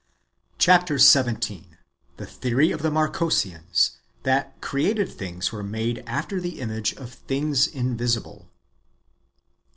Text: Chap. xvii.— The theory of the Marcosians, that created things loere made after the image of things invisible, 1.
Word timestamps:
Chap. 0.57 0.87
xvii.— 0.89 1.67
The 2.17 2.25
theory 2.25 2.71
of 2.71 2.81
the 2.81 2.89
Marcosians, 2.89 3.97
that 4.23 4.59
created 4.59 5.09
things 5.11 5.49
loere 5.51 5.63
made 5.69 6.03
after 6.07 6.41
the 6.41 6.59
image 6.59 6.93
of 6.95 7.13
things 7.13 7.67
invisible, 7.67 8.39
1. 8.39 8.49